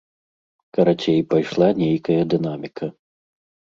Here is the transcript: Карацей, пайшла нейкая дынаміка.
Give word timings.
Карацей, 0.77 1.21
пайшла 1.35 1.69
нейкая 1.83 2.19
дынаміка. 2.35 2.95